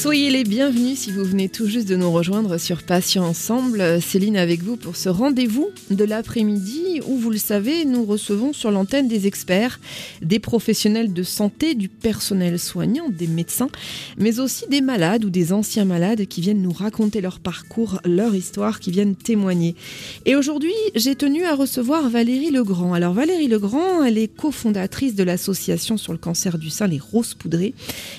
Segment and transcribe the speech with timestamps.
[0.00, 4.00] Soyez les bienvenus si vous venez tout juste de nous rejoindre sur Patients Ensemble.
[4.00, 8.70] Céline avec vous pour ce rendez-vous de l'après-midi où, vous le savez, nous recevons sur
[8.70, 9.78] l'antenne des experts,
[10.22, 13.68] des professionnels de santé, du personnel soignant, des médecins,
[14.16, 18.34] mais aussi des malades ou des anciens malades qui viennent nous raconter leur parcours, leur
[18.34, 19.76] histoire, qui viennent témoigner.
[20.24, 22.94] Et aujourd'hui, j'ai tenu à recevoir Valérie Legrand.
[22.94, 27.34] Alors Valérie Legrand, elle est cofondatrice de l'association sur le cancer du sein, les Roses
[27.34, 27.74] Poudrées,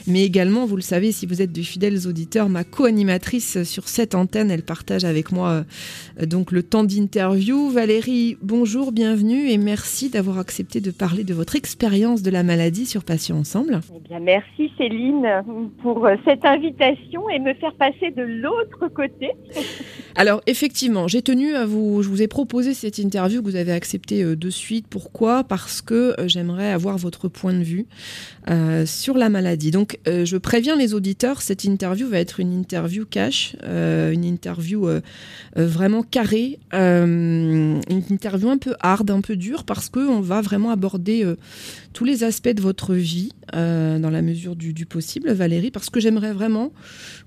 [0.06, 4.14] mais également, vous le savez, si vous êtes du fidèles auditeurs, ma co-animatrice sur cette
[4.14, 4.52] antenne.
[4.52, 5.64] Elle partage avec moi
[6.20, 7.70] euh, donc le temps d'interview.
[7.70, 12.86] Valérie, bonjour, bienvenue et merci d'avoir accepté de parler de votre expérience de la maladie
[12.86, 13.80] sur Patients Ensemble.
[13.96, 15.26] Eh bien, merci Céline
[15.82, 19.32] pour euh, cette invitation et me faire passer de l'autre côté.
[20.16, 23.72] Alors effectivement, j'ai tenu à vous, je vous ai proposé cette interview que vous avez
[23.72, 24.88] acceptée euh, de suite.
[24.90, 25.44] Pourquoi?
[25.44, 27.86] Parce que j'aimerais avoir votre point de vue
[28.86, 29.72] sur la maladie.
[29.72, 34.88] Donc je préviens les auditeurs, cette interview va être une interview cash, euh, une interview
[34.88, 35.02] euh,
[35.58, 40.72] euh, vraiment carrée, une interview un peu hard, un peu dure, parce qu'on va vraiment
[40.72, 41.26] aborder
[41.94, 46.00] tous les aspects de votre vie dans la mesure du, du, possible, Valérie, parce que
[46.00, 46.72] j'aimerais vraiment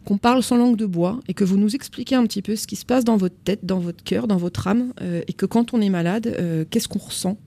[0.05, 2.67] qu'on parle sans langue de bois et que vous nous expliquiez un petit peu ce
[2.67, 4.93] qui se passe dans votre tête, dans votre cœur, dans votre âme,
[5.27, 7.39] et que quand on est malade, qu'est-ce qu'on ressent?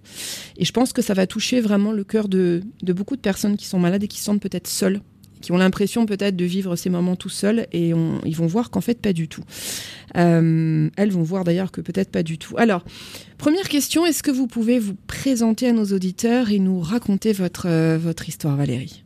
[0.58, 3.58] Et je pense que ça va toucher vraiment le cœur de, de beaucoup de personnes
[3.58, 5.02] qui sont malades et qui se sentent peut-être seules
[5.42, 7.89] qui ont l'impression peut-être de vivre ces moments tout seuls et
[8.25, 9.44] ils vont voir qu'en fait pas du tout.
[10.17, 12.55] Euh, elles vont voir d'ailleurs que peut-être pas du tout.
[12.58, 12.83] Alors,
[13.38, 17.67] première question, est-ce que vous pouvez vous présenter à nos auditeurs et nous raconter votre,
[17.67, 19.03] euh, votre histoire, Valérie?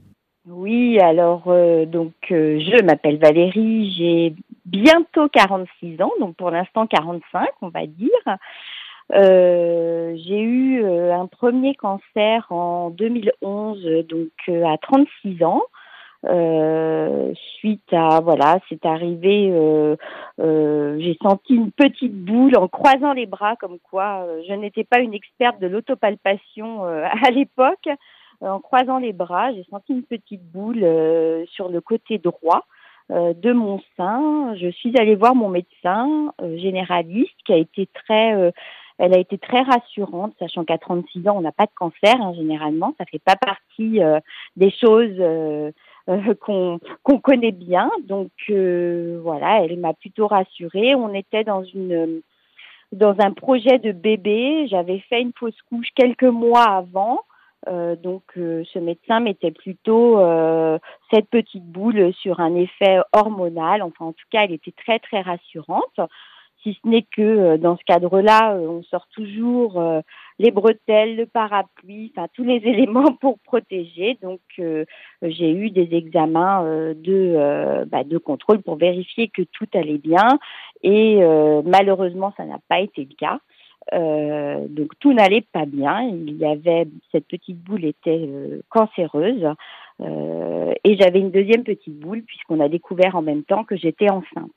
[0.49, 4.33] Oui, alors euh, donc je m'appelle Valérie, j'ai
[4.66, 8.09] bientôt 46 ans, donc pour l'instant 45 on va dire.
[9.14, 15.64] j'ai eu un premier cancer en 2011, donc à 36 ans.
[16.28, 19.50] Euh, suite à voilà, c'est arrivé.
[19.52, 19.95] Euh,
[20.39, 24.99] euh, j'ai senti une petite boule en croisant les bras, comme quoi je n'étais pas
[24.99, 26.83] une experte de l'autopalpation
[27.26, 27.89] à l'époque.
[28.42, 30.86] En croisant les bras, j'ai senti une petite boule
[31.48, 32.66] sur le côté droit
[33.10, 34.56] de mon sein.
[34.56, 38.54] Je suis allée voir mon médecin généraliste qui a été très
[38.98, 42.34] elle a été très rassurante, sachant qu'à 36 ans, on n'a pas de cancer hein,
[42.36, 42.94] généralement.
[43.00, 44.00] Ça fait pas partie
[44.56, 45.20] des choses
[46.10, 46.80] euh, qu'on
[47.20, 47.92] connaît bien.
[48.08, 50.95] Donc euh, voilà, elle m'a plutôt rassurée.
[50.95, 52.22] On était dans une
[52.92, 54.67] dans un projet de bébé.
[54.67, 57.22] J'avais fait une fausse couche quelques mois avant.
[57.67, 60.20] Euh, donc ce médecin mettait plutôt
[61.11, 63.82] cette petite boule sur un effet hormonal.
[63.82, 65.99] Enfin en tout cas, elle était très très rassurante
[66.64, 70.02] si ce n'est que euh, dans ce cadre-là, euh, on sort toujours euh,
[70.39, 74.17] les bretelles, le parapluie, enfin tous les éléments pour protéger.
[74.22, 74.39] Donc
[75.22, 76.64] j'ai eu des examens
[76.95, 80.39] de, bah, de contrôle pour vérifier que tout allait bien
[80.83, 81.20] et
[81.66, 83.39] malheureusement ça n'a pas été le cas.
[83.92, 86.02] Donc tout n'allait pas bien.
[86.02, 88.30] Il y avait cette petite boule était
[88.69, 89.47] cancéreuse
[89.99, 94.52] et j'avais une deuxième petite boule puisqu'on a découvert en même temps que j'étais enceinte,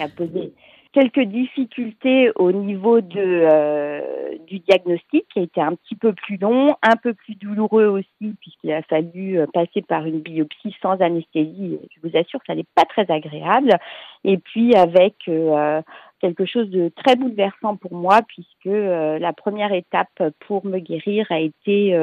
[0.00, 0.52] a posé
[0.94, 4.00] quelques difficultés au niveau de, euh,
[4.46, 8.34] du diagnostic qui a été un petit peu plus long, un peu plus douloureux aussi
[8.40, 11.80] puisqu'il a fallu euh, passer par une biopsie sans anesthésie.
[11.90, 13.76] Je vous assure, ça n'est pas très agréable.
[14.22, 15.82] Et puis avec euh,
[16.20, 21.40] quelque chose de très bouleversant pour moi puisque la première étape pour me guérir a
[21.40, 21.94] été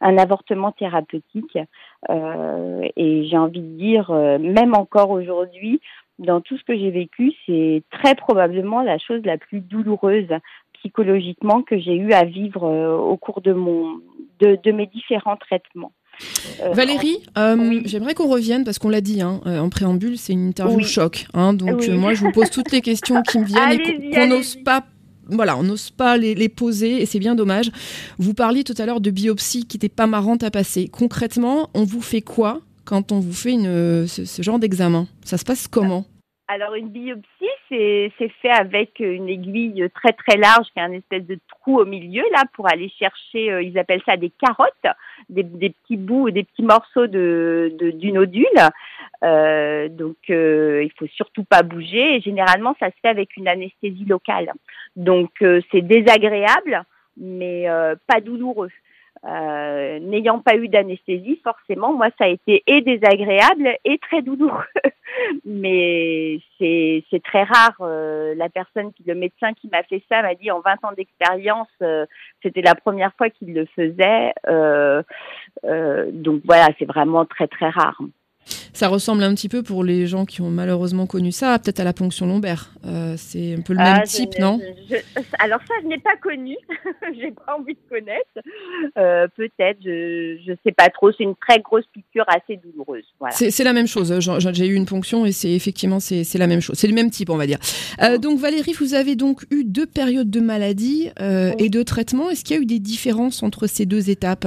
[0.00, 1.56] un avortement thérapeutique.
[2.08, 4.10] et j'ai envie de dire,
[4.40, 5.80] même encore aujourd'hui,
[6.18, 10.28] dans tout ce que j'ai vécu, c'est très probablement la chose la plus douloureuse
[10.74, 14.00] psychologiquement que j'ai eu à vivre euh, au cours de mon
[14.40, 15.92] de, de mes différents traitements.
[16.62, 20.48] Euh, Valérie, euh, j'aimerais qu'on revienne parce qu'on l'a dit hein, en préambule, c'est une
[20.48, 21.26] interview choc.
[21.34, 24.56] Hein, donc moi, je vous pose toutes les questions qui me viennent et qu'on n'ose
[24.64, 24.84] pas
[25.30, 27.70] voilà, on n'ose pas les, les, poser et c'est bien dommage.
[28.18, 30.88] Vous parliez tout à l'heure de biopsie qui n'était pas marrante à passer.
[30.88, 35.44] Concrètement, on vous fait quoi quand on vous fait une, ce, genre d'examen Ça se
[35.44, 36.04] passe comment
[36.50, 37.26] alors une biopsie,
[37.68, 41.84] c'est fait avec une aiguille très très large qui a un espèce de trou au
[41.84, 44.96] milieu là pour aller chercher, euh, ils appellent ça des carottes,
[45.28, 48.46] des, petits bouts, des petits morceaux de, du nodule.
[49.24, 54.06] Euh, donc euh, il faut surtout pas bouger généralement ça se fait avec une anesthésie
[54.06, 54.50] locale.
[54.96, 56.82] Donc c'est désagréable
[57.18, 57.66] mais
[58.06, 58.70] pas douloureux.
[59.24, 64.64] Euh, n'ayant pas eu d'anesthésie, forcément, moi, ça a été et désagréable et très douloureux.
[65.44, 67.76] Mais c'est très rare.
[67.80, 70.92] Euh, la personne, qui, le médecin qui m'a fait ça, m'a dit en 20 ans
[70.96, 72.06] d'expérience, euh,
[72.42, 74.32] c'était la première fois qu'il le faisait.
[76.12, 78.00] donc voilà, c'est vraiment très très rare.
[78.78, 81.84] Ça ressemble un petit peu pour les gens qui ont malheureusement connu ça, peut-être à
[81.84, 82.70] la ponction lombaire.
[82.86, 84.60] Euh, c'est un peu le même ah, type, non?
[85.40, 86.54] Alors ça, je n'ai pas connu.
[87.20, 88.38] J'ai pas envie de connaître.
[88.96, 91.10] Euh, peut-être, je ne sais pas trop.
[91.10, 93.02] C'est une très grosse piqûre assez douloureuse.
[93.32, 94.16] C'est la même chose.
[94.52, 96.78] J'ai eu une ponction et c'est effectivement c'est la même chose.
[96.78, 97.58] C'est le même type, on va dire.
[98.00, 102.30] Euh, donc Valérie, vous avez donc eu deux périodes de maladie et de traitement.
[102.30, 104.46] Est-ce qu'il y a eu des différences entre ces deux étapes?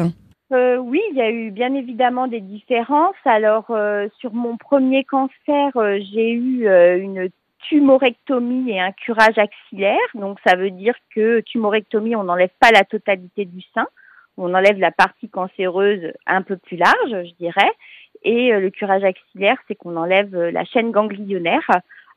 [0.51, 3.15] Euh, oui, il y a eu bien évidemment des différences.
[3.25, 6.67] Alors, euh, sur mon premier cancer, euh, j'ai eu
[6.99, 7.29] une
[7.69, 9.97] tumorectomie et un curage axillaire.
[10.15, 13.87] Donc, ça veut dire que tumorectomie, on n'enlève pas la totalité du sein.
[14.37, 16.95] On enlève la partie cancéreuse un peu plus large,
[17.27, 17.71] je dirais.
[18.23, 21.69] Et le curage axillaire, c'est qu'on enlève la chaîne ganglionnaire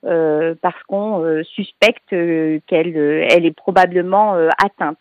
[0.02, 4.98] parce qu'on suspecte qu'elle elle est probablement atteinte.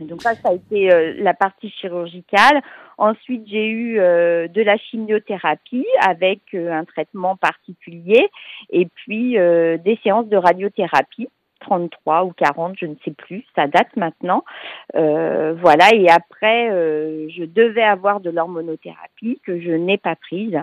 [0.00, 2.60] Donc ça, ça a été euh, la partie chirurgicale.
[2.98, 8.28] Ensuite, j'ai eu euh, de la chimiothérapie avec euh, un traitement particulier
[8.70, 11.28] et puis des séances de radiothérapie.
[11.60, 14.44] 33 ou 40, je ne sais plus, ça date maintenant.
[14.92, 16.68] voilà, et après,
[17.30, 20.58] je devais avoir de l'hormonothérapie que je n'ai pas prise.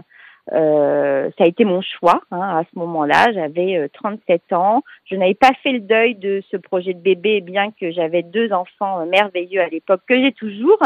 [0.52, 3.32] Euh, ça a été mon choix hein, à ce moment-là.
[3.34, 4.84] J'avais 37 euh, ans.
[5.06, 8.52] Je n'avais pas fait le deuil de ce projet de bébé, bien que j'avais deux
[8.52, 10.80] enfants merveilleux à l'époque que j'ai toujours.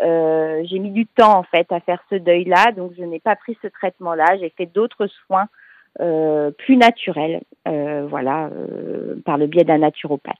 [0.00, 3.36] Euh, j'ai mis du temps en fait à faire ce deuil-là, donc je n'ai pas
[3.36, 4.38] pris ce traitement-là.
[4.38, 5.48] J'ai fait d'autres soins
[6.58, 8.50] plus naturels, voilà,
[9.24, 10.34] par le biais d'un naturopathe.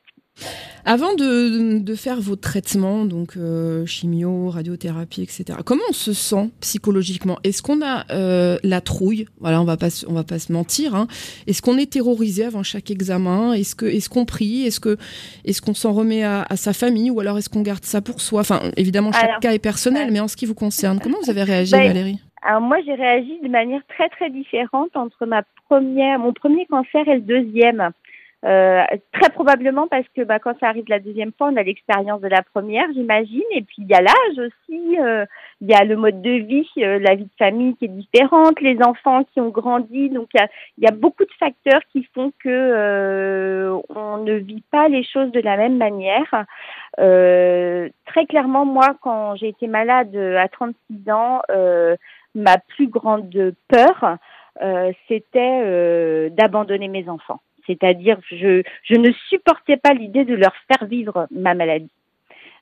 [0.86, 7.38] Avant de, faire vos traitements, donc euh, chimio, radiothérapie, etc., comment on se sent psychologiquement?
[7.42, 9.26] Est-ce qu'on a euh, la trouille?
[9.40, 10.94] Voilà, on va pas, on va pas se mentir.
[10.94, 11.06] Hein.
[11.46, 13.54] Est-ce qu'on est terrorisé avant chaque examen?
[13.54, 14.66] Est-ce que, est-ce qu'on prie?
[14.66, 14.98] Est-ce que,
[15.46, 17.10] est-ce qu'on s'en remet à, sa famille?
[17.10, 18.40] Ou alors est-ce qu'on garde ça pour soi?
[18.40, 21.44] Enfin, évidemment, chaque cas est personnel, mais en ce qui vous concerne, comment vous avez
[21.44, 22.18] réagi, ben, Valérie?
[22.44, 27.08] alors moi, j'ai réagi de manière très très différente entre ma première, mon premier cancer
[27.08, 27.90] et le deuxième.
[28.44, 32.20] Euh, très probablement parce que bah, quand ça arrive la deuxième fois, on a l'expérience
[32.20, 33.42] de la première, j'imagine.
[33.52, 35.24] Et puis il y a l'âge aussi, euh,
[35.62, 38.60] il y a le mode de vie, euh, la vie de famille qui est différente,
[38.60, 40.10] les enfants qui ont grandi.
[40.10, 40.48] Donc il y a,
[40.78, 45.40] y a, beaucoup de facteurs qui font que on ne vit pas les choses de
[45.40, 46.44] la même manière.
[46.98, 51.40] très clairement, moi, quand j'ai été malade à 36 ans,
[52.34, 54.18] ma plus grande peur,
[55.08, 57.40] c'était d'abandonner mes enfants.
[57.66, 61.90] C'est-à-dire, je, je ne supportais pas l'idée de leur faire vivre ma maladie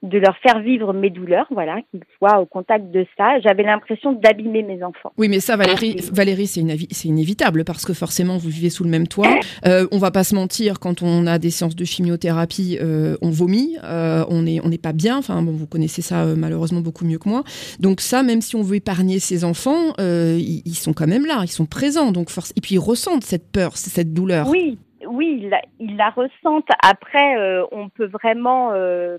[0.02, 3.38] de leur faire vivre mes douleurs, voilà, qu'ils soient au contact de ça.
[3.40, 5.12] J'avais l'impression d'abîmer mes enfants.
[5.16, 9.06] Oui, mais ça, Valérie, Valérie c'est inévitable parce que forcément, vous vivez sous le même
[9.06, 9.38] toit.
[9.64, 13.30] Euh, on va pas se mentir, quand on a des séances de chimiothérapie, euh, on
[13.30, 15.18] vomit, euh, on n'est on n'est pas bien.
[15.18, 17.44] Enfin, bon, vous connaissez ça euh, malheureusement beaucoup mieux que moi.
[17.78, 21.42] Donc ça, même si on veut épargner ses enfants, ils, ils, sont quand même là,
[21.44, 22.10] ils sont présents.
[22.10, 22.52] Donc force...
[22.56, 24.48] Et puis ils ressentent cette peur, cette douleur.
[24.48, 24.78] Oui,
[25.12, 26.70] oui, ils la, la ressentent.
[26.82, 28.72] Après, euh, on peut vraiment.
[28.72, 29.18] Euh,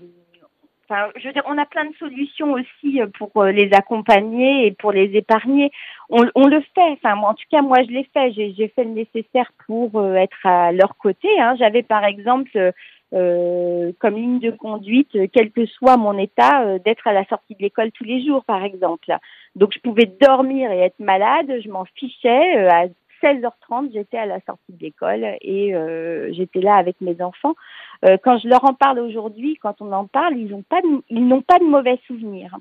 [0.84, 4.72] enfin, je veux dire, on a plein de solutions aussi euh, pour les accompagner et
[4.72, 5.70] pour les épargner.
[6.10, 6.90] On, on le fait.
[6.92, 8.32] Enfin, en tout cas, moi, je l'ai fait.
[8.32, 11.28] J'ai fait le nécessaire pour être à leur côté.
[11.40, 11.54] Hein.
[11.58, 12.72] J'avais, par exemple,
[13.12, 17.92] comme ligne de conduite, quel que soit mon état, d'être à la sortie de l'école
[17.92, 19.16] tous les jours, par exemple.
[19.54, 21.60] Donc, je pouvais dormir et être malade.
[21.64, 22.66] Je m'en fichais.
[22.66, 22.86] à
[23.22, 27.54] 16h30, j'étais à la sortie de l'école et euh, j'étais là avec mes enfants.
[28.04, 30.88] Euh, quand je leur en parle aujourd'hui, quand on en parle, ils n'ont pas, de,
[31.10, 32.56] ils n'ont pas de mauvais souvenirs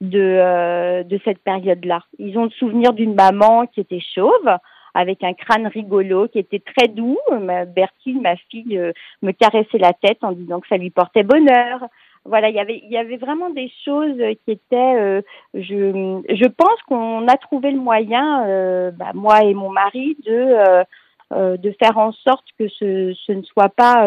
[0.00, 2.02] de euh, de cette période-là.
[2.18, 4.50] Ils ont le souvenir d'une maman qui était chauve
[4.94, 7.18] avec un crâne rigolo qui était très doux.
[7.40, 8.78] Ma Bertine, ma fille,
[9.22, 11.86] me caressait la tête en disant que ça lui portait bonheur
[12.24, 14.94] voilà, il y avait, il y avait vraiment des choses qui étaient.
[14.94, 15.22] Euh,
[15.54, 20.84] je, pense qu'on a trouvé le moyen, euh, bah, moi et mon mari, de
[21.32, 24.06] euh, de faire en sorte que ce, ce ne soit pas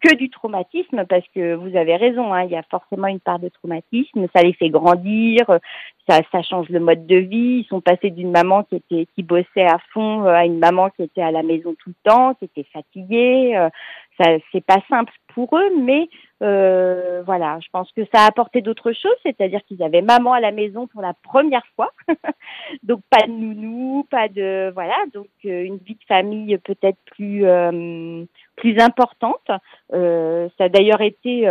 [0.00, 3.40] que du traumatisme, parce que vous avez raison, hein, il y a forcément une part
[3.40, 4.26] de traumatisme.
[4.34, 5.44] Ça les fait grandir,
[6.08, 7.64] ça, ça change le mode de vie.
[7.64, 11.02] Ils sont passés d'une maman qui était qui bossait à fond à une maman qui
[11.02, 13.58] était à la maison tout le temps, qui était fatiguée.
[14.18, 16.08] Ça, c'est pas simple pour eux, mais
[16.42, 20.40] euh, voilà, je pense que ça a apporté d'autres choses, c'est-à-dire qu'ils avaient maman à
[20.40, 21.92] la maison pour la première fois,
[22.82, 27.46] donc pas de nounou, pas de voilà, donc euh, une vie de famille peut-être plus
[27.46, 28.24] euh,
[28.56, 29.46] plus importante.
[29.90, 31.46] ça a d'ailleurs été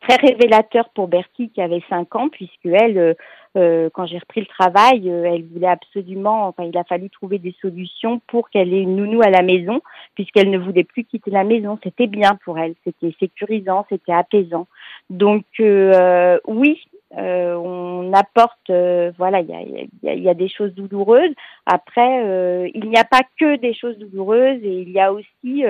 [0.00, 3.14] très révélateur pour Bertie qui avait 5 ans, puisque elle, euh,
[3.56, 7.38] euh, quand j'ai repris le travail, euh, elle voulait absolument, enfin il a fallu trouver
[7.38, 9.80] des solutions pour qu'elle ait une nounou à la maison,
[10.14, 11.78] puisqu'elle ne voulait plus quitter la maison.
[11.82, 14.66] C'était bien pour elle, c'était sécurisant, c'était apaisant.
[15.10, 16.80] Donc oui,
[17.16, 18.70] on apporte,
[19.18, 21.34] voilà, il y a, y, a, y a, des choses douloureuses.
[21.66, 25.64] Après, il n'y a pas que des choses douloureuses et il y a aussi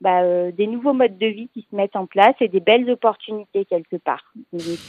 [0.00, 2.88] bah, euh, des nouveaux modes de vie qui se mettent en place et des belles
[2.90, 4.32] opportunités quelque part.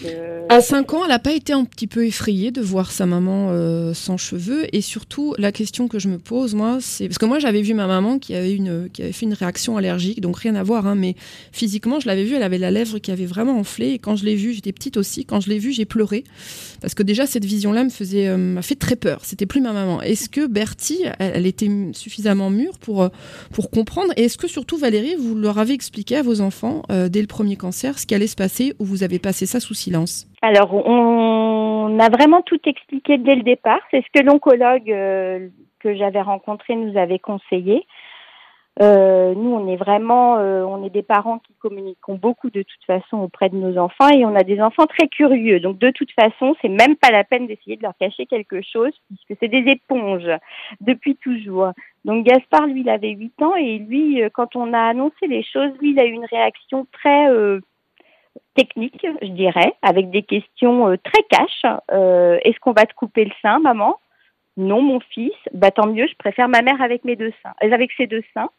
[0.05, 3.05] Euh, à 5 ans, elle n'a pas été un petit peu effrayée de voir sa
[3.05, 7.17] maman euh, sans cheveux et surtout la question que je me pose moi, c'est parce
[7.17, 10.21] que moi j'avais vu ma maman qui avait une qui avait fait une réaction allergique,
[10.21, 11.15] donc rien à voir, hein, mais
[11.51, 14.23] physiquement je l'avais vue, elle avait la lèvre qui avait vraiment enflé et quand je
[14.23, 16.23] l'ai vue, j'étais petite aussi, quand je l'ai vue j'ai pleuré
[16.79, 19.25] parce que déjà cette vision-là me faisait m'a fait très peur.
[19.25, 20.01] C'était plus ma maman.
[20.01, 23.09] Est-ce que Bertie, elle, était suffisamment mûre pour
[23.51, 24.13] pour comprendre?
[24.15, 27.27] Et est-ce que surtout Valérie vous leur avez expliqué à vos enfants, euh, dès le
[27.27, 30.73] premier cancer, ce qui allait se passer ou vous avez passé ça sous silence Alors,
[30.73, 33.79] on a vraiment tout expliqué dès le départ.
[33.91, 37.85] C'est ce que l'oncologue euh, que j'avais rencontré nous avait conseillé.
[38.81, 43.17] Euh, nous, on est vraiment, on est des parents qui communiquons beaucoup de toute façon
[43.17, 45.59] auprès de nos enfants et on a des enfants très curieux.
[45.59, 48.93] Donc, de toute façon, c'est même pas la peine d'essayer de leur cacher quelque chose
[49.07, 50.31] puisque c'est des éponges
[50.79, 51.71] depuis toujours.
[52.05, 55.43] Donc, Gaspard, lui, il avait 8 ans et lui, euh, quand on a annoncé les
[55.43, 57.27] choses, lui, il a eu une réaction très
[58.55, 61.63] technique, je dirais, avec des questions très cash.
[62.43, 63.97] Est-ce qu'on va te couper le sein, maman?
[64.57, 67.71] Non, mon fils, bah tant mieux, je préfère ma mère avec mes deux seins, euh,
[67.71, 68.49] avec ses deux seins.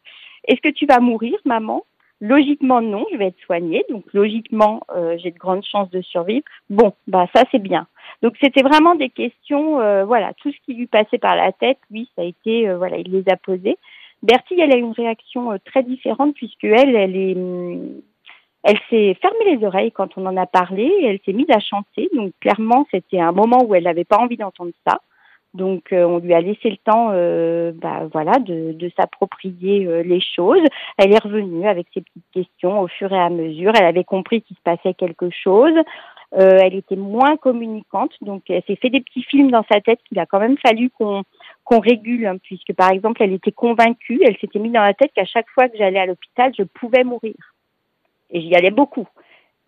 [0.44, 1.84] Est-ce que tu vas mourir, maman?
[2.22, 6.44] Logiquement, non, je vais être soignée, donc logiquement, euh, j'ai de grandes chances de survivre.
[6.70, 7.88] Bon, bah ça c'est bien.
[8.22, 11.78] Donc c'était vraiment des questions, euh, voilà, tout ce qui lui passait par la tête,
[11.90, 13.76] oui, ça a été, voilà, il les a posées.
[14.22, 18.00] Bertie, elle a une réaction très différente puisque elle, elle est, hum,
[18.62, 21.58] elle s'est fermée les oreilles quand on en a parlé, et elle s'est mise à
[21.58, 22.08] chanter.
[22.14, 25.00] Donc clairement, c'était un moment où elle n'avait pas envie d'entendre ça.
[25.54, 30.02] Donc euh, on lui a laissé le temps, euh, bah, voilà, de, de s'approprier euh,
[30.02, 30.62] les choses.
[30.96, 33.72] Elle est revenue avec ses petites questions au fur et à mesure.
[33.74, 35.74] Elle avait compris qu'il se passait quelque chose.
[36.32, 40.18] elle était moins communicante, donc elle s'est fait des petits films dans sa tête qu'il
[40.18, 41.22] a quand même fallu qu'on
[41.64, 45.12] qu'on régule, hein, puisque par exemple elle était convaincue, elle s'était mise dans la tête
[45.14, 47.34] qu'à chaque fois que j'allais à l'hôpital, je pouvais mourir.
[48.30, 49.06] Et j'y allais beaucoup.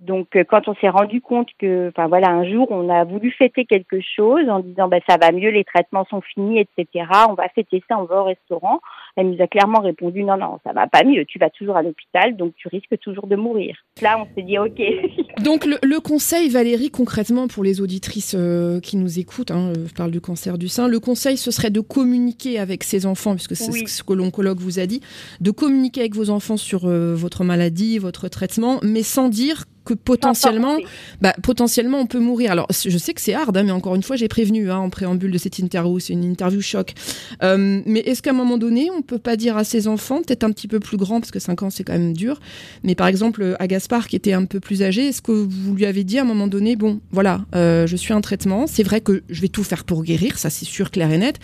[0.00, 3.30] Donc, euh, quand on s'est rendu compte que, enfin voilà, un jour, on a voulu
[3.30, 7.06] fêter quelque chose en disant, ben ça va mieux, les traitements sont finis, etc.
[7.28, 8.80] On va fêter ça, on va au restaurant.
[9.16, 11.24] Elle nous a clairement répondu, non, non, ça va pas mieux.
[11.26, 13.76] Tu vas toujours à l'hôpital, donc tu risques toujours de mourir.
[14.02, 14.82] Là, on s'est dit, ok.
[15.44, 19.94] donc, le, conseil, Valérie, concrètement pour les auditrices euh, qui nous écoutent, hein, euh, je
[19.94, 23.54] parle du cancer du sein, le conseil, ce serait de communiquer avec ses enfants, puisque
[23.54, 25.00] c'est ce que l'oncologue vous a dit,
[25.40, 30.78] de communiquer avec vos enfants sur votre maladie, votre traitement, mais sans dire que potentiellement,
[31.20, 32.52] bah, potentiellement on peut mourir.
[32.52, 34.90] Alors je sais que c'est hard, hein, mais encore une fois j'ai prévenu hein, en
[34.90, 36.94] préambule de cette interview, c'est une interview choc.
[37.42, 40.44] Euh, mais est-ce qu'à un moment donné on peut pas dire à ses enfants, peut-être
[40.44, 42.40] un petit peu plus grand parce que 5 ans c'est quand même dur,
[42.82, 45.86] mais par exemple à Gaspard qui était un peu plus âgé, est-ce que vous lui
[45.86, 49.00] avez dit à un moment donné, bon voilà, euh, je suis un traitement, c'est vrai
[49.00, 51.38] que je vais tout faire pour guérir, ça c'est sûr, clair et net,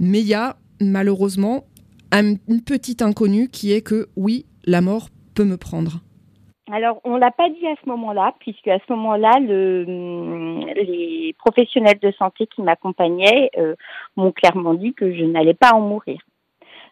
[0.00, 1.66] mais il y a malheureusement
[2.12, 6.00] une petite inconnue qui est que oui, la mort peut me prendre.
[6.72, 9.84] Alors, on l'a pas dit à ce moment-là, puisque à ce moment-là, le,
[10.74, 13.74] les professionnels de santé qui m'accompagnaient euh,
[14.16, 16.20] m'ont clairement dit que je n'allais pas en mourir.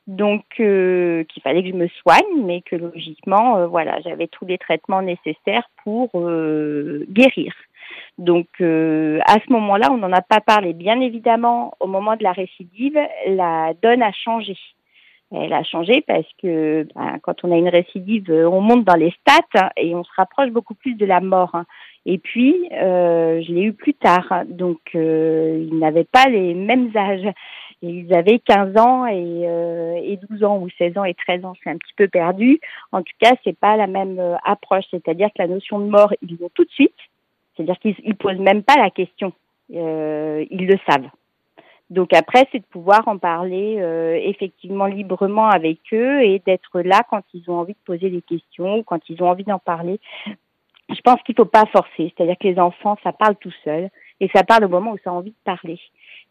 [0.07, 4.45] Donc, euh, qu'il fallait que je me soigne, mais que logiquement, euh, voilà, j'avais tous
[4.45, 6.11] les traitements nécessaires pour
[7.09, 7.55] guérir.
[8.19, 10.75] Donc, à ce moment-là, on n'en a pas parlé.
[10.75, 14.57] Bien évidemment, au moment de la récidive, la donne a changé
[15.35, 19.12] elle a changé parce que ben, quand on a une récidive, on monte dans les
[19.21, 21.57] stats et on se rapproche beaucoup plus de la mort.
[22.05, 26.91] Et puis, euh, je l'ai eu plus tard, donc euh, ils n'avaient pas les mêmes
[26.97, 27.33] âges.
[27.83, 31.55] Ils avaient 15 ans et, euh, et 12 ans ou 16 ans et 13 ans,
[31.62, 32.61] c'est un petit peu perdu.
[32.93, 36.12] En tout cas, c'est pas la même euh, approche, c'est-à-dire que la notion de mort,
[36.23, 36.95] ils l'ont tout de suite.
[37.57, 39.33] C'est-à-dire qu'ils ne posent même pas la question.
[39.75, 41.09] Euh, ils le savent.
[41.92, 47.02] Donc après, c'est de pouvoir en parler euh, effectivement librement avec eux et d'être là
[47.11, 50.00] quand ils ont envie de poser des questions ou quand ils ont envie d'en parler.
[50.88, 53.90] Je pense qu'il ne faut pas forcer, c'est-à-dire que les enfants, ça parle tout seul
[54.20, 55.78] et ça parle au moment où ça a envie de parler.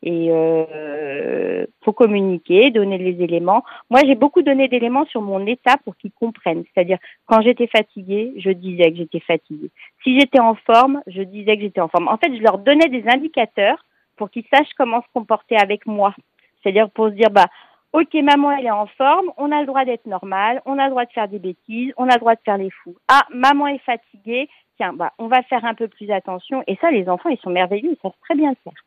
[0.01, 3.63] Et euh, faut communiquer, donner les éléments.
[3.91, 6.63] Moi, j'ai beaucoup donné d'éléments sur mon état pour qu'ils comprennent.
[6.73, 9.69] C'est-à-dire, quand j'étais fatiguée, je disais que j'étais fatiguée.
[10.03, 12.07] Si j'étais en forme, je disais que j'étais en forme.
[12.07, 13.85] En fait, je leur donnais des indicateurs
[14.21, 16.13] pour qu'ils sachent comment se comporter avec moi.
[16.61, 17.47] C'est-à-dire pour se dire, bah,
[17.91, 20.91] ok, maman, elle est en forme, on a le droit d'être normal, on a le
[20.91, 22.95] droit de faire des bêtises, on a le droit de faire les fous.
[23.07, 24.47] Ah, maman est fatiguée,
[24.77, 26.63] tiens, bah, on va faire un peu plus attention.
[26.67, 28.79] Et ça, les enfants, ils sont merveilleux, ils savent très bien le faire.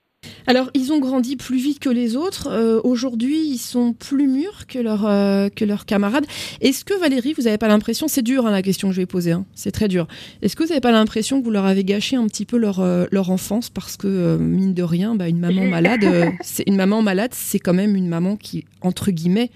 [0.47, 2.49] Alors, ils ont grandi plus vite que les autres.
[2.51, 6.27] Euh, aujourd'hui, ils sont plus mûrs que, leur, euh, que leurs camarades.
[6.61, 9.07] Est-ce que Valérie, vous n'avez pas l'impression, c'est dur hein, la question que je vais
[9.07, 10.07] poser, hein, c'est très dur.
[10.43, 12.81] Est-ce que vous n'avez pas l'impression que vous leur avez gâché un petit peu leur,
[12.81, 16.05] euh, leur enfance parce que mine de rien, bah, une maman malade,
[16.43, 19.51] c'est une maman malade, c'est quand même une maman qui entre guillemets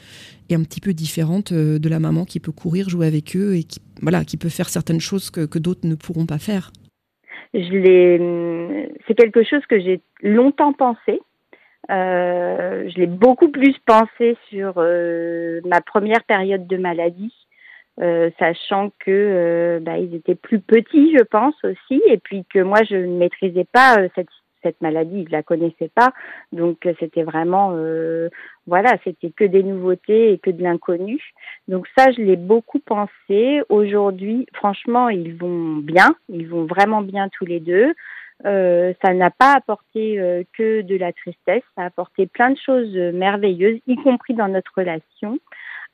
[0.48, 3.64] est un petit peu différente de la maman qui peut courir, jouer avec eux et
[3.64, 6.72] qui voilà, qui peut faire certaines choses que, que d'autres ne pourront pas faire
[7.52, 11.20] c'est quelque chose que j'ai longtemps pensé.
[11.90, 17.34] Euh, je l'ai beaucoup plus pensé sur euh, ma première période de maladie,
[18.00, 22.82] euh, sachant que bah, ils étaient plus petits, je pense aussi, et puis que moi
[22.88, 24.28] je ne maîtrisais pas cette
[24.62, 26.12] cette maladie, je la connaissais pas,
[26.52, 28.28] donc euh, c'était vraiment, euh,
[28.66, 31.20] voilà, c'était que des nouveautés et que de l'inconnu.
[31.68, 33.60] Donc ça, je l'ai beaucoup pensé.
[33.68, 37.94] Aujourd'hui, franchement, ils vont bien, ils vont vraiment bien tous les deux.
[38.44, 42.94] Euh, ça n'a pas apporté que de la tristesse, ça a apporté plein de choses
[42.94, 45.38] merveilleuses, y compris dans notre relation.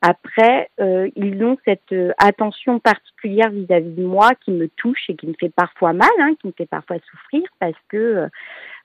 [0.07, 5.17] Après, euh, ils ont cette euh, attention particulière vis-à-vis de moi qui me touche et
[5.17, 8.29] qui me fait parfois mal, hein, qui me fait parfois souffrir parce que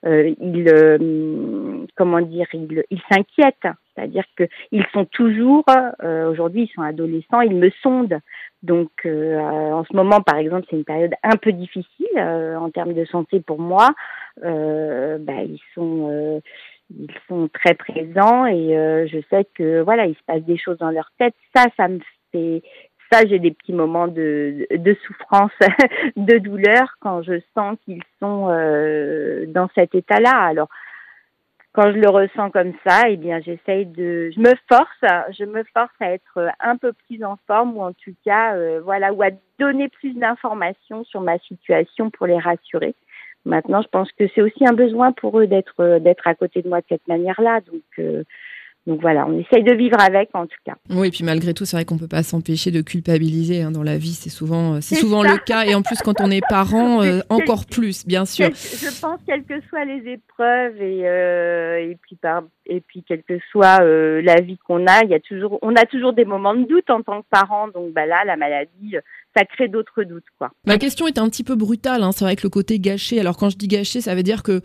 [0.05, 3.67] euh, ils, euh, comment dire, ils, s'inquiètent.
[3.93, 5.65] C'est-à-dire que ils sont toujours,
[6.01, 8.19] aujourd'hui, ils sont adolescents, ils me sondent.
[8.63, 13.03] Donc, en ce moment, par exemple, c'est une période un peu difficile en termes de
[13.03, 13.89] santé pour moi.
[14.41, 16.41] Bah, ils sont
[16.97, 20.77] ils sont très présents et euh, je sais que voilà, il se passe des choses
[20.77, 21.35] dans leur tête.
[21.55, 21.99] Ça, ça me
[22.31, 22.61] fait
[23.11, 25.51] ça, j'ai des petits moments de, de souffrance,
[26.15, 30.35] de douleur quand je sens qu'ils sont euh, dans cet état-là.
[30.35, 30.69] Alors,
[31.71, 35.63] quand je le ressens comme ça, eh bien, j'essaye de, je me force, je me
[35.73, 39.21] force à être un peu plus en forme ou en tout cas, euh, voilà, ou
[39.23, 39.29] à
[39.59, 42.95] donner plus d'informations sur ma situation pour les rassurer.
[43.45, 46.61] Maintenant, je pense que c'est aussi un besoin pour eux d'être euh, d'être à côté
[46.61, 47.61] de moi de cette manière-là.
[47.71, 48.23] Donc, euh,
[48.85, 50.75] donc voilà, on essaye de vivre avec en tout cas.
[50.89, 53.83] Oui, et puis malgré tout, c'est vrai qu'on peut pas s'empêcher de culpabiliser hein, dans
[53.83, 54.13] la vie.
[54.13, 55.63] C'est souvent, euh, c'est souvent le cas.
[55.63, 58.47] Et en plus, quand on est parent, encore plus, bien sûr.
[58.47, 63.39] Je pense, quelles que soient les épreuves et, et puis par, et puis quelle que
[63.51, 66.65] soit la vie qu'on a, il y a toujours, on a toujours des moments de
[66.65, 67.67] doute en tant que parent.
[67.69, 68.97] Donc bah là, la maladie
[69.35, 70.23] ça crée d'autres doutes.
[70.37, 70.49] Quoi.
[70.65, 72.03] Ma question est un petit peu brutale.
[72.03, 72.11] Hein.
[72.11, 73.19] C'est vrai que le côté gâché.
[73.19, 74.61] Alors quand je dis gâché, ça veut dire que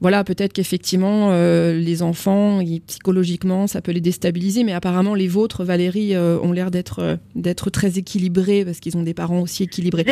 [0.00, 4.64] voilà, peut-être qu'effectivement euh, les enfants, psychologiquement, ça peut les déstabiliser.
[4.64, 8.96] Mais apparemment, les vôtres, Valérie, euh, ont l'air d'être euh, d'être très équilibrés parce qu'ils
[8.96, 10.04] ont des parents aussi équilibrés.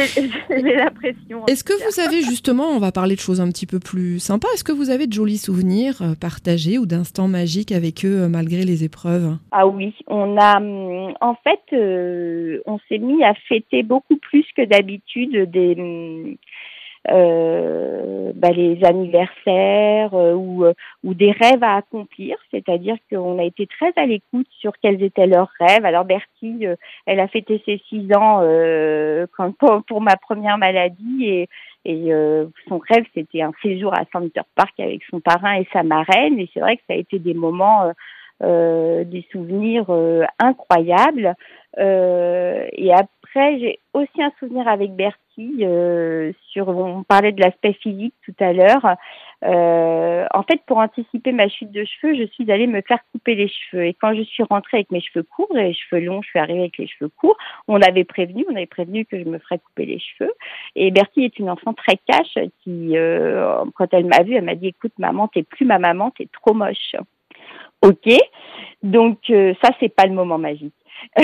[0.51, 1.47] J'ai l'impression.
[1.47, 4.49] Est-ce que vous avez justement, on va parler de choses un petit peu plus sympas.
[4.55, 8.85] Est-ce que vous avez de jolis souvenirs partagés ou d'instants magiques avec eux malgré les
[8.85, 9.37] épreuves?
[9.51, 11.77] Ah oui, on a hum, en fait,
[12.67, 16.37] on s'est mis à fêter beaucoup plus que d'habitude des
[17.11, 20.65] euh, bah, les anniversaires euh, ou,
[21.03, 25.27] ou des rêves à accomplir, c'est-à-dire qu'on a été très à l'écoute sur quels étaient
[25.27, 25.85] leurs rêves.
[25.85, 29.53] Alors Bertie, euh, elle a fêté ses six ans euh, quand,
[29.87, 31.49] pour, ma première maladie et,
[31.85, 32.11] et
[32.69, 36.49] son rêve c'était un séjour à Center Park avec son parrain et sa marraine et
[36.55, 37.93] c'est vrai que ça a été des moments
[38.41, 39.87] des souvenirs
[40.39, 41.35] incroyables.
[41.79, 46.69] Euh, et après, j'ai aussi un souvenir avec Bertie euh, sur.
[46.69, 48.97] On parlait de l'aspect physique tout à l'heure.
[49.45, 53.35] Euh, en fait, pour anticiper ma chute de cheveux, je suis allée me faire couper
[53.35, 53.87] les cheveux.
[53.87, 56.39] Et quand je suis rentrée avec mes cheveux courts et les cheveux longs, je suis
[56.39, 57.37] arrivée avec les cheveux courts.
[57.67, 60.33] On avait prévenu, on avait prévenu que je me ferais couper les cheveux.
[60.77, 64.55] Et Bertie est une enfant très cash qui, euh, quand elle m'a vue, elle m'a
[64.55, 66.95] dit "Écoute, maman, t'es plus ma maman, t'es trop moche."
[67.85, 68.09] Ok,
[68.83, 70.73] donc euh, ça c'est pas le moment magique.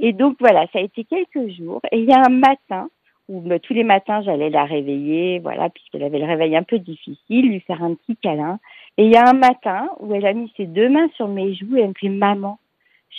[0.00, 1.80] et donc voilà, ça a été quelques jours.
[1.92, 2.88] Et il y a un matin
[3.28, 6.80] où bah, tous les matins j'allais la réveiller, voilà, puisqu'elle avait le réveil un peu
[6.80, 8.58] difficile, lui faire un petit câlin.
[8.98, 11.54] Et il y a un matin où elle a mis ses deux mains sur mes
[11.54, 12.58] joues et elle me dit maman,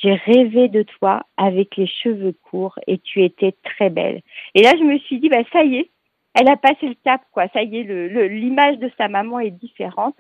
[0.02, 4.24] j'ai rêvé de toi avec les cheveux courts et tu étais très belle.
[4.56, 5.90] Et là je me suis dit bah ça y est,
[6.34, 10.16] elle a passé le cap quoi, ça y est, l'image de sa maman est différente.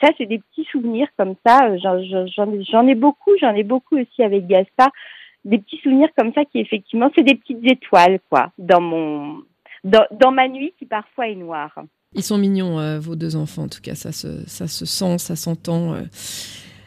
[0.00, 4.46] Ça c'est des petits souvenirs comme ça, j'en ai beaucoup, j'en ai beaucoup aussi avec
[4.46, 4.90] Gaspard
[5.46, 9.42] des petits souvenirs comme ça qui effectivement c'est des petites étoiles quoi dans mon
[9.84, 11.72] dans, ma nuit qui parfois est noire.
[12.14, 15.94] Ils sont mignons euh, vos deux enfants en tout cas ça se sent ça s'entend.
[15.94, 16.02] Euh.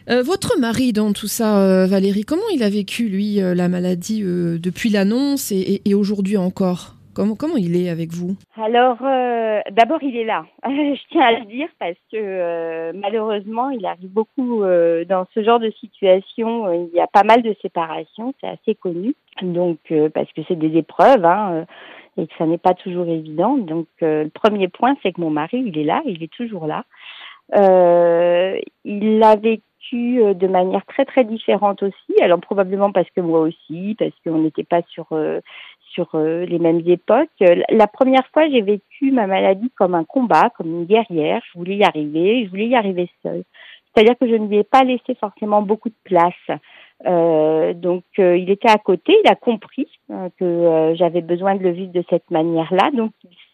[0.10, 4.89] Euh, votre mari dans tout ça, Valérie, comment il a vécu lui la maladie depuis
[4.89, 6.96] l'annonce et aujourd'hui encore?
[7.15, 8.36] Comment, comment il est avec vous?
[8.56, 10.45] Alors, euh, d'abord, il est là.
[10.65, 15.43] Je tiens à le dire parce que euh, malheureusement, il arrive beaucoup euh, dans ce
[15.43, 16.72] genre de situation.
[16.72, 19.15] il y a pas mal de séparations, c'est assez connu.
[19.41, 19.80] Donc,
[20.13, 21.26] parce que c'est des épreuves.
[21.26, 21.65] Hein,
[22.17, 23.56] et que ça n'est pas toujours évident.
[23.56, 26.84] Donc le premier point, c'est que mon mari, il est là, il est toujours là.
[28.84, 32.22] il l'a vécu de manière très très différente aussi.
[32.22, 35.08] Alors probablement parce que moi aussi, parce qu'on n'était pas sur
[35.91, 37.30] sur les mêmes époques.
[37.69, 41.41] La première fois, j'ai vécu ma maladie comme un combat, comme une guerrière.
[41.52, 43.43] Je voulais y arriver, je voulais y arriver seule.
[43.93, 46.60] C'est-à-dire que je ne lui ai pas laissé forcément beaucoup de place.
[47.08, 51.63] Euh, donc euh, il était à côté, il a compris euh, que j'avais besoin de
[51.63, 52.91] le vivre de cette manière-là.
[52.93, 53.12] Donc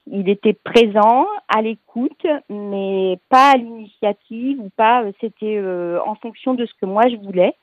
[0.08, 5.04] il était présent, à l'écoute, mais pas à l'initiative ou pas.
[5.22, 5.60] C'était
[6.06, 7.54] en fonction de ce que moi je voulais.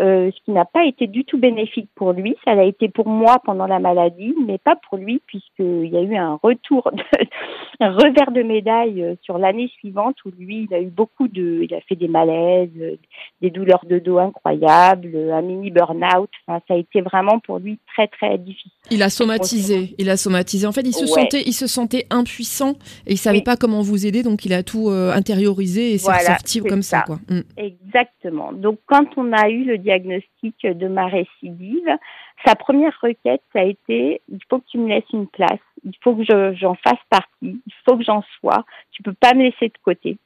[0.00, 2.36] Euh, ce qui n'a pas été du tout bénéfique pour lui.
[2.44, 6.02] Ça l'a été pour moi pendant la maladie, mais pas pour lui, puisqu'il y a
[6.02, 7.02] eu un retour, de,
[7.80, 11.62] un revers de médaille euh, sur l'année suivante où lui, il a eu beaucoup de,
[11.64, 12.96] il a fait des malaises, euh,
[13.42, 16.30] des douleurs de dos incroyables, un mini burn-out.
[16.46, 18.70] Enfin, ça a été vraiment pour lui très très difficile.
[18.92, 20.68] Il a somatisé, il a somatisé.
[20.68, 22.74] En fait, il se sentait, il se sentait impuissant
[23.08, 26.60] et il savait pas comment vous aider, donc il a tout intériorisé et s'est sorti
[26.60, 27.18] comme ça, quoi.
[27.28, 27.40] Mm.
[27.56, 28.52] Exactement.
[28.52, 31.96] Donc quand on a eu le diagnostic de ma récidive,
[32.44, 35.94] sa première requête, ça a été il faut que tu me laisses une place, il
[36.02, 39.68] faut que j'en fasse partie, il faut que j'en sois, tu peux pas me laisser
[39.68, 40.18] de côté.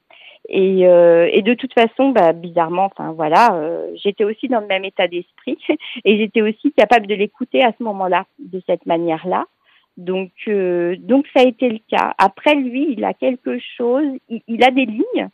[0.49, 5.07] Et, euh, de toute façon, bah, bizarrement, voilà, euh, j'étais aussi dans le même état
[5.07, 5.57] d'esprit
[6.05, 9.45] et j'étais aussi capable de l'écouter à ce moment-là, de cette manière-là.
[9.95, 12.13] Donc, euh, donc ça a été le cas.
[12.17, 15.29] Après lui, il a quelque chose, il a des lignes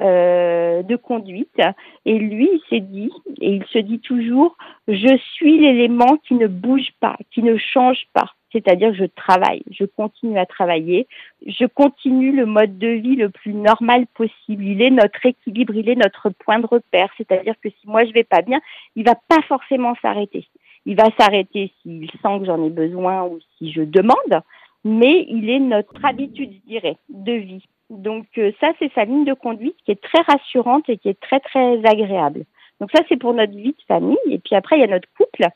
[0.00, 1.60] euh, de conduite.
[2.04, 4.56] Et lui, il s'est dit, et il se dit toujours,
[4.88, 8.32] je suis l'élément qui ne bouge pas, qui ne change pas.
[8.54, 11.08] C'est-à-dire je travaille, je continue à travailler,
[11.44, 14.64] je continue le mode de vie le plus normal possible.
[14.64, 17.08] Il est notre équilibre, il est notre point de repère.
[17.16, 18.60] C'est-à-dire que si moi je vais pas bien,
[18.94, 20.46] il va pas forcément s'arrêter.
[20.86, 24.42] Il va s'arrêter s'il sent que j'en ai besoin ou si je demande,
[24.84, 27.64] mais il est notre habitude, je dirais, de vie.
[27.90, 31.20] Donc euh, ça, c'est sa ligne de conduite qui est très rassurante et qui est
[31.20, 32.44] très très agréable.
[32.80, 34.18] Donc ça, c'est pour notre vie de famille.
[34.30, 35.46] Et puis après, il y a notre couple.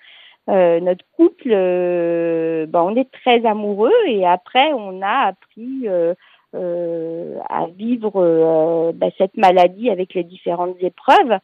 [0.48, 5.88] Euh, notre couple, euh, ben, on est très amoureux et après, on a appris
[6.54, 11.38] à vivre ben, cette maladie avec les différentes épreuves.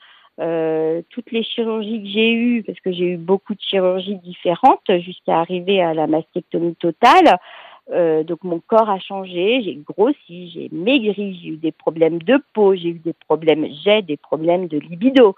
[1.10, 5.40] toutes les chirurgies que j'ai eues, parce que j'ai eu beaucoup de chirurgies différentes jusqu'à
[5.40, 7.38] arriver à la mastectomie totale,
[7.90, 12.42] euh, donc mon corps a changé, j'ai grossi, j'ai maigri, j'ai eu des problèmes de
[12.54, 15.36] peau, j'ai eu des problèmes, j'ai des problèmes de libido.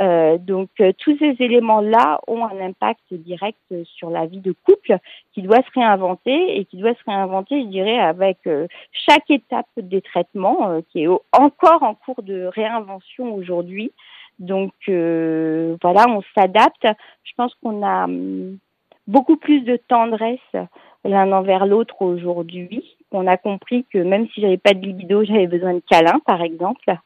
[0.00, 4.98] Euh, donc euh, tous ces éléments-là ont un impact direct sur la vie de couple
[5.32, 8.38] qui doit se réinventer et qui doit se réinventer, je dirais, avec
[8.90, 13.92] chaque étape des traitements qui est encore en cours de réinvention aujourd'hui.
[14.40, 16.88] Donc voilà, on s'adapte.
[17.22, 18.58] Je pense qu'on a hum,
[19.06, 20.38] beaucoup plus de tendresse
[21.04, 22.96] l'un envers l'autre aujourd'hui.
[23.12, 26.42] On a compris que même si j'avais pas de libido, j'avais besoin de câlins, par
[26.42, 26.96] exemple.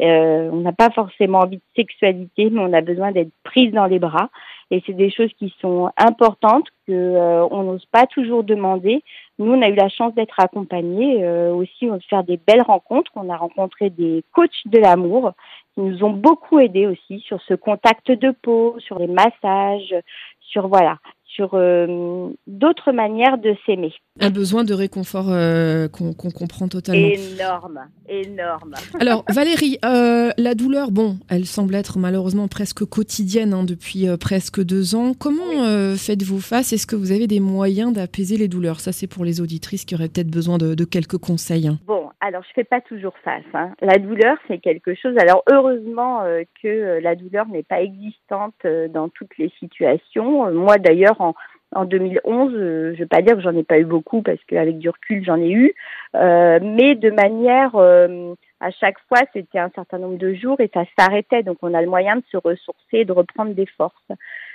[0.00, 3.86] Euh, on n'a pas forcément envie de sexualité, mais on a besoin d'être prise dans
[3.86, 4.30] les bras.
[4.70, 9.02] Et c'est des choses qui sont importantes que euh, on n'ose pas toujours demander.
[9.38, 13.10] Nous, on a eu la chance d'être accompagnés euh, aussi, de faire des belles rencontres.
[13.16, 15.32] On a rencontré des coachs de l'amour
[15.74, 19.94] qui nous ont beaucoup aidés aussi sur ce contact de peau, sur les massages,
[20.40, 20.98] sur voilà,
[21.38, 23.92] sur euh, d'autres manières de s'aimer.
[24.18, 27.06] Un besoin de réconfort euh, qu'on comprend totalement.
[27.06, 28.74] Énorme, énorme.
[28.98, 34.60] Alors Valérie, euh, la douleur, bon, elle semble être malheureusement presque quotidienne hein, depuis presque
[34.60, 35.14] deux ans.
[35.14, 36.72] Comment faites-vous face?
[36.72, 38.80] Est-ce que vous avez des moyens d'apaiser les douleurs?
[38.80, 41.70] Ça, c'est pour les auditrices qui auraient peut-être besoin de, quelques conseils.
[41.86, 43.44] Bon, alors je fais pas toujours face.
[43.54, 43.72] Hein.
[43.80, 45.16] La douleur, c'est quelque chose.
[45.18, 46.22] Alors heureusement
[46.62, 50.50] que la douleur n'est pas existante dans toutes les situations.
[50.52, 54.22] Moi, d'ailleurs, en, 2011, euh, je vais pas dire que j'en ai pas eu beaucoup
[54.22, 55.74] parce qu'avec du recul, j'en ai eu,
[56.16, 60.70] euh, mais de manière, euh, à chaque fois, c'était un certain nombre de jours et
[60.72, 61.42] ça s'arrêtait.
[61.42, 64.08] Donc, on a le moyen de se ressourcer, de reprendre des forces.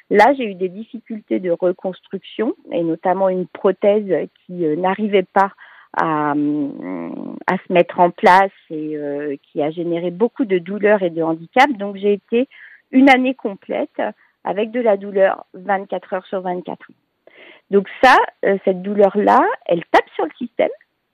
[0.10, 5.52] Là, j'ai eu des difficultés de reconstruction et notamment une prothèse qui n'arrivait pas
[5.93, 8.97] à, à, se mettre en place et
[9.43, 11.71] qui a généré beaucoup de douleurs et de handicap.
[11.73, 12.47] Donc, j'ai été
[12.91, 14.01] une année complète
[14.43, 16.88] avec de la douleur 24 heures sur 24.
[17.71, 20.69] Donc ça, euh, cette douleur-là, elle tape sur le système,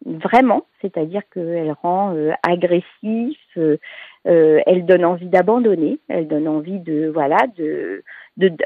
[0.06, 3.78] vraiment, c'est-à-dire qu'elle rend euh, agressif, euh,
[4.26, 8.04] elle donne envie d'abandonner, elle donne envie de voilà de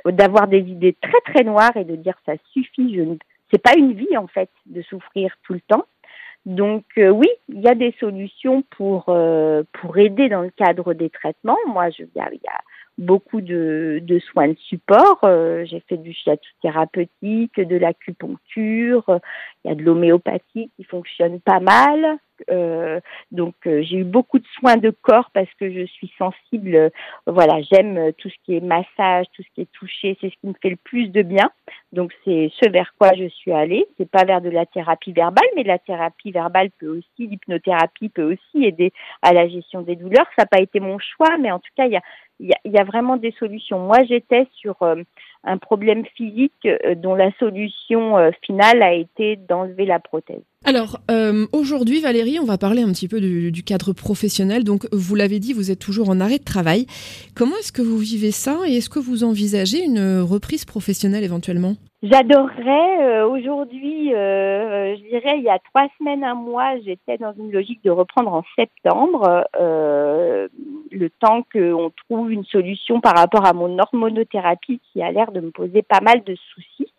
[0.06, 3.16] d'avoir des idées très très noires et de dire ça suffit, je ne
[3.52, 5.86] c'est pas une vie en fait de souffrir tout le temps.
[6.46, 11.58] Donc oui, il y a des solutions pour pour aider dans le cadre des traitements.
[11.68, 12.60] Moi, je il y a
[12.98, 14.02] beaucoup de,
[14.32, 15.20] soins de support.
[15.24, 16.16] Euh, j'ai fait du
[16.62, 19.20] thérapeutique, de l'acupuncture,
[19.64, 22.18] il y a de l'homéopathie qui fonctionne pas mal.
[22.50, 23.00] Euh,
[23.32, 26.76] donc euh, j'ai eu beaucoup de soins de corps parce que je suis sensible.
[26.76, 26.90] Euh,
[27.28, 30.48] voilà, j'aime tout ce qui est massage, tout ce qui est touché, c'est ce qui
[30.48, 31.52] me fait le plus de bien.
[31.92, 33.86] Donc c'est ce vers quoi je suis allée.
[33.98, 38.34] C'est pas vers de la thérapie verbale, mais la thérapie verbale peut aussi, l'hypnothérapie peut
[38.34, 38.92] aussi aider
[39.22, 40.28] à la gestion des douleurs.
[40.36, 42.02] Ça n'a pas été mon choix, mais en tout cas il y a,
[42.40, 43.80] y, y a vraiment des solutions.
[43.80, 44.78] Moi j'étais sur
[45.44, 50.42] un problème physique dont la solution finale a été d'enlever la prothèse.
[50.66, 54.64] Alors, euh, aujourd'hui, Valérie, on va parler un petit peu du, cadre professionnel.
[54.64, 56.86] Donc, vous l'avez dit, vous êtes toujours en arrêt de travail.
[57.36, 61.76] Comment est-ce que vous vivez ça et est-ce que vous envisagez une reprise professionnelle éventuellement?
[62.04, 63.02] J'adorerais.
[63.02, 67.50] Euh, aujourd'hui, euh, je dirais, il y a trois semaines, un mois, j'étais dans une
[67.50, 73.80] logique de reprendre en septembre, le temps qu'on trouve une solution par rapport à mon
[73.80, 76.92] hormonothérapie qui a l'air de me poser pas mal de soucis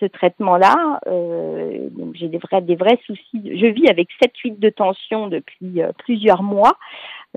[0.00, 1.00] ce traitement-là.
[1.06, 3.42] Euh, donc j'ai des vrais, des vrais soucis.
[3.44, 6.76] Je vis avec 7-8 de tension depuis euh, plusieurs mois.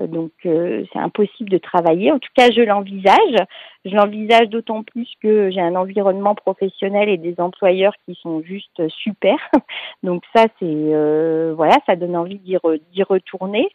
[0.00, 2.12] Euh, donc c'est impossible de travailler.
[2.12, 3.36] En tout cas, je l'envisage.
[3.84, 8.88] Je l'envisage d'autant plus que j'ai un environnement professionnel et des employeurs qui sont juste
[8.88, 9.36] super.
[10.02, 12.56] Donc ça, c'est voilà, ça donne envie d'y,
[13.02, 13.68] retourner.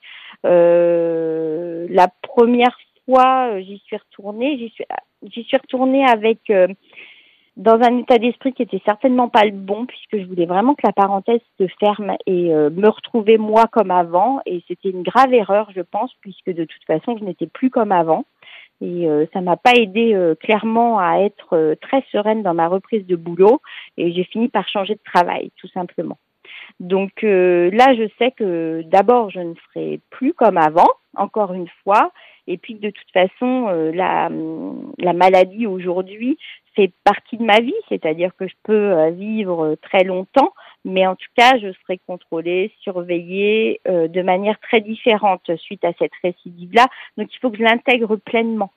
[0.44, 4.58] la première fois, j'y suis retournée.
[4.58, 4.86] J'y suis,
[5.32, 6.52] j'y suis retournée avec
[7.60, 10.88] dans un état d'esprit qui était certainement pas le bon puisque je voulais vraiment que
[10.88, 14.40] la parenthèse se ferme et euh, me retrouver moi comme avant.
[14.46, 17.92] Et c'était une grave erreur je pense puisque de toute façon je n'étais plus comme
[17.92, 18.24] avant.
[18.80, 23.06] Et euh, ça m'a pas aidé euh, clairement à être très sereine dans ma reprise
[23.06, 23.62] de boulot.
[23.98, 26.18] Et j'ai fini par changer de travail tout simplement.
[26.80, 32.14] Donc là je sais que d'abord je ne serai plus comme avant encore une fois
[32.50, 34.30] et puis de toute façon la,
[34.98, 36.38] la maladie aujourd'hui
[36.76, 40.54] fait partie de ma vie, c'est-à-dire que je peux euh, vivre très longtemps,
[40.86, 45.94] mais en tout cas, je serai contrôlée, surveillée euh, de manière très différente suite à
[46.00, 46.88] cette récidive-là.
[47.18, 48.72] Donc, il faut que je l'intègre pleinement.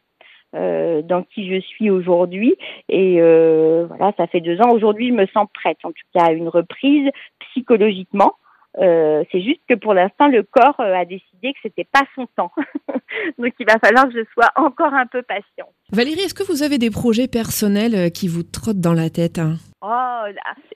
[0.54, 2.56] Euh, dans qui je suis aujourd'hui
[2.90, 6.32] et voilà ça fait deux ans aujourd'hui je me sens prête en tout cas à
[6.32, 7.08] une reprise
[7.38, 8.34] psychologiquement
[8.78, 12.26] euh, c'est juste que pour l'instant, le corps euh, a décidé que c'était pas son
[12.36, 12.52] temps.
[13.38, 15.68] Donc, il va falloir que je sois encore un peu patient.
[15.92, 19.38] Valérie, est-ce que vous avez des projets personnels euh, qui vous trottent dans la tête
[19.38, 19.56] hein?
[19.82, 20.22] Oh,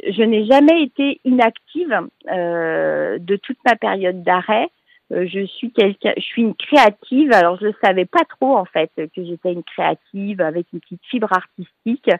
[0.05, 1.95] je n'ai jamais été inactive
[2.31, 4.69] euh, de toute ma période d'arrêt.
[5.11, 7.33] je suis quelqu'un, je suis une créative.
[7.33, 11.05] Alors, je ne savais pas trop en fait que j'étais une créative avec une petite
[11.09, 12.11] fibre artistique.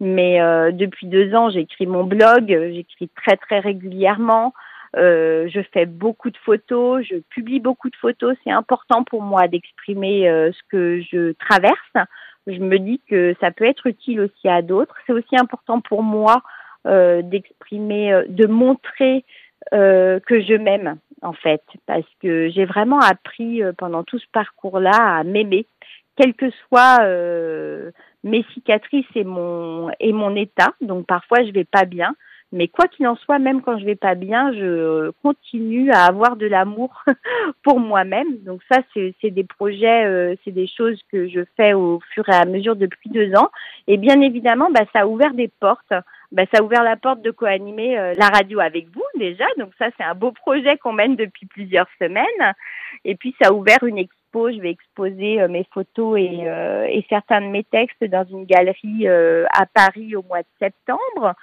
[0.00, 0.40] Mais
[0.72, 4.52] depuis deux ans, j'écris mon blog, j'écris très très régulièrement.
[4.96, 8.36] Euh, je fais beaucoup de photos, je publie beaucoup de photos.
[8.44, 12.08] C'est important pour moi d'exprimer euh, ce que je traverse.
[12.46, 14.96] Je me dis que ça peut être utile aussi à d'autres.
[15.06, 16.42] C'est aussi important pour moi
[16.84, 19.24] euh, d'exprimer, euh, de montrer
[19.72, 25.18] euh, que je m'aime en fait, parce que j'ai vraiment appris pendant tout ce parcours-là
[25.18, 25.66] à m'aimer,
[26.16, 26.98] quelles que soient
[28.24, 30.74] mes cicatrices et mon et mon état.
[30.80, 32.16] Donc parfois je vais pas bien.
[32.52, 36.36] Mais quoi qu'il en soit, même quand je vais pas bien, je continue à avoir
[36.36, 37.02] de l'amour
[37.62, 38.36] pour moi-même.
[38.40, 42.34] Donc ça, c'est des projets, euh, c'est des choses que je fais au fur et
[42.34, 43.50] à mesure depuis deux ans.
[43.88, 45.94] Et bien évidemment, bah, ça a ouvert des portes.
[46.30, 49.46] Bah, ça a ouvert la porte de co-animer euh, la radio avec vous déjà.
[49.56, 52.52] Donc ça, c'est un beau projet qu'on mène depuis plusieurs semaines.
[53.06, 54.50] Et puis ça a ouvert une expo.
[54.50, 56.46] Je vais exposer euh, mes photos et,
[56.88, 61.34] et certains de mes textes dans une galerie à Paris au mois de septembre.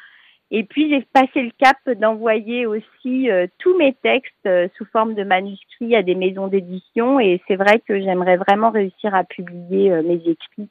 [0.51, 5.13] Et puis j'ai passé le cap d'envoyer aussi euh, tous mes textes euh, sous forme
[5.13, 9.91] de manuscrits à des maisons d'édition et c'est vrai que j'aimerais vraiment réussir à publier
[9.91, 10.69] euh, mes écrits.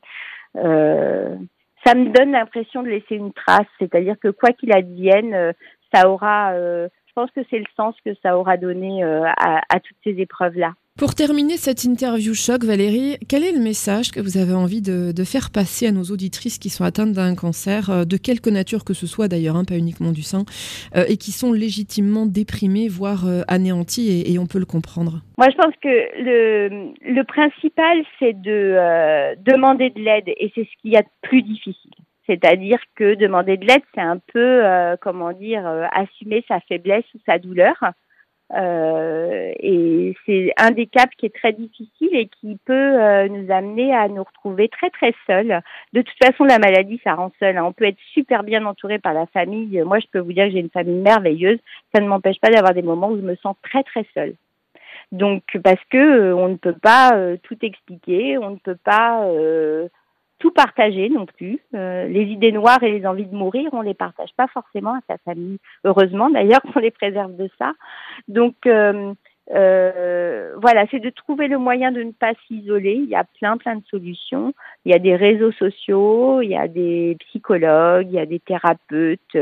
[0.55, 5.55] ça me donne l'impression de laisser une trace, c'est-à-dire que quoi qu'il advienne,
[5.95, 6.53] ça aura,
[7.19, 10.75] pense que c'est le sens que ça aura donné à, à toutes ces épreuves-là.
[10.99, 15.13] Pour terminer cette interview choc, Valérie, quel est le message que vous avez envie de,
[15.23, 18.95] faire passer à nos auditrices qui sont atteintes d'un cancer, euh, de quelque nature que
[18.95, 20.43] ce soit d'ailleurs, hein, pas uniquement du sein,
[20.97, 25.23] euh, et qui sont légitimement déprimées, voire euh, anéanties, et, on peut le comprendre?
[25.39, 30.83] Moi, je pense que le, le principal, c'est de demander de l'aide, et c'est ce
[30.83, 31.93] qu'il y a de plus difficile.
[32.29, 34.63] C'est-à-dire que demander de l'aide, c'est un peu,
[35.01, 37.75] comment dire, assumer sa faiblesse ou sa douleur.
[38.55, 43.51] Euh, et c'est un des caps qui est très difficile et qui peut euh, nous
[43.53, 45.61] amener à nous retrouver très très seuls.
[45.93, 47.59] De toute façon, la maladie, ça rend seul.
[47.59, 47.65] Hein.
[47.65, 49.83] On peut être super bien entouré par la famille.
[49.83, 51.59] Moi, je peux vous dire que j'ai une famille merveilleuse.
[51.95, 54.35] Ça ne m'empêche pas d'avoir des moments où je me sens très très seule.
[55.13, 57.13] Donc, parce que euh, on ne peut pas
[57.43, 59.27] tout expliquer, on ne peut pas
[60.39, 61.59] tout partager non plus.
[61.73, 65.19] les idées noires et les envies de mourir, on les partage pas forcément à sa
[65.19, 65.59] famille.
[65.85, 67.73] Heureusement d'ailleurs qu'on les préserve de ça.
[68.29, 68.67] Donc
[69.55, 72.95] euh, voilà, c'est de trouver le moyen de ne pas s'isoler.
[72.95, 74.53] Il y a plein, plein de solutions.
[74.85, 78.41] Il y a des réseaux sociaux, il y a des psychologues, il y a des
[78.41, 79.37] thérapeutes.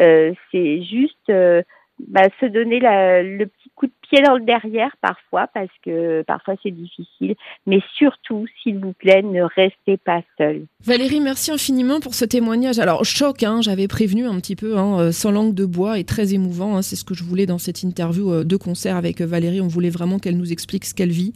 [0.00, 1.62] Euh, c'est juste euh,
[1.98, 6.22] bah, se donner la, le petit coup de pied dans le derrière parfois parce que
[6.22, 7.34] parfois c'est difficile.
[7.66, 10.66] Mais surtout, s'il vous plaît, ne restez pas seul.
[10.84, 12.78] Valérie, merci infiniment pour ce témoignage.
[12.78, 16.04] Alors choc, hein, j'avais prévenu un petit peu, hein, euh, sans langue de bois et
[16.04, 16.76] très émouvant.
[16.76, 19.60] Hein, c'est ce que je voulais dans cette interview euh, de concert avec euh, Valérie.
[19.60, 21.32] On voulait vraiment qu'elle nous explique ce qu'elle vit,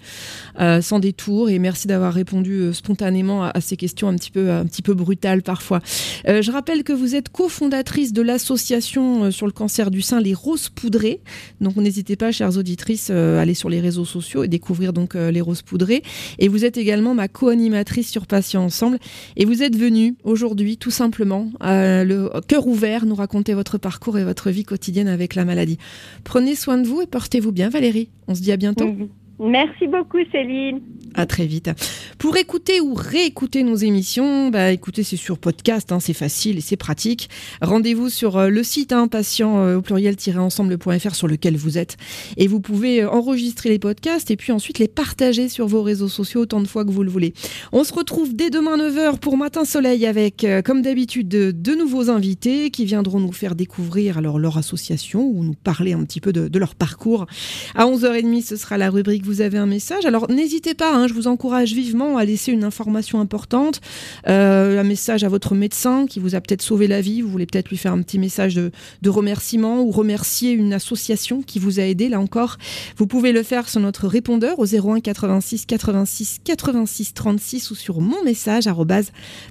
[0.80, 1.50] sans détour.
[1.50, 5.42] Et merci d'avoir répondu spontanément à, ces questions un petit peu, un petit peu brutales
[5.42, 5.80] parfois.
[6.26, 10.68] je rappelle que vous êtes cofondatrice de l'association sur le cancer du sein, les Roses
[10.68, 11.20] Poudrées.
[11.60, 15.40] Donc n'hésitez pas, chers auditrices, à aller sur les réseaux sociaux et découvrir donc les
[15.40, 16.04] Roses Poudrées.
[16.38, 18.98] Et vous êtes également ma co-animatrice sur Patients Ensemble.
[19.36, 24.24] Et vous êtes venu aujourd'hui, tout simplement, le cœur ouvert, nous raconter votre parcours et
[24.24, 25.78] votre vie quotidienne avec la maladie.
[26.22, 28.10] Prenez soin de vous et portez-vous bien, Valérie.
[28.28, 28.94] On se dit à bientôt.
[29.40, 30.80] Merci beaucoup Céline.
[31.14, 31.70] À très vite.
[32.18, 36.60] Pour écouter ou réécouter nos émissions, bah écoutez, c'est sur podcast, hein, c'est facile et
[36.60, 37.28] c'est pratique.
[37.62, 41.96] Rendez-vous sur euh, le site hein, patient euh, au pluriel-ensemble.fr sur lequel vous êtes
[42.36, 46.08] et vous pouvez euh, enregistrer les podcasts et puis ensuite les partager sur vos réseaux
[46.08, 47.34] sociaux autant de fois que vous le voulez.
[47.72, 52.70] On se retrouve dès demain 9h pour Matin Soleil avec, comme d'habitude, de, nouveaux invités
[52.70, 56.48] qui viendront nous faire découvrir alors leur association ou nous parler un petit peu de,
[56.48, 57.26] de leur parcours.
[57.74, 60.06] À 11h30, ce sera la rubrique vous avez un message.
[60.06, 63.80] Alors n'hésitez pas, hein, je vous encourage vivement à laisser une information importante,
[64.26, 67.22] euh, un message à votre médecin qui vous a peut-être sauvé la vie.
[67.22, 68.72] Vous voulez peut-être lui faire un petit message de,
[69.08, 72.08] remerciement ou remercier une association qui vous a aidé.
[72.08, 72.58] Là encore,
[72.96, 78.00] vous pouvez le faire sur notre répondeur au 01 86 86 86 36 ou sur
[78.00, 78.68] mon message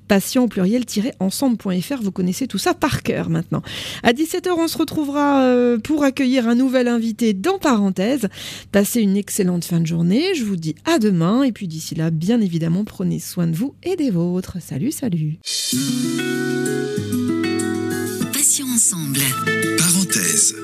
[0.09, 0.83] patient au pluriel
[1.19, 2.01] ensemble.fr.
[2.01, 3.61] Vous connaissez tout ça par cœur maintenant.
[4.03, 8.27] À 17h, on se retrouvera euh, pour accueillir un nouvel invité dans parenthèse.
[8.73, 10.33] Passez une excellente fin de journée.
[10.35, 11.43] Je vous dis à demain.
[11.43, 14.57] Et puis d'ici là, bien évidemment, prenez soin de vous et des vôtres.
[14.59, 15.37] Salut, salut.
[18.33, 19.19] Passions ensemble.
[19.77, 20.55] Parenthèse.